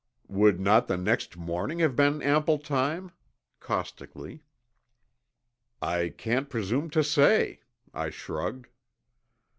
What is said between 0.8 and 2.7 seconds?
the next morning have been ample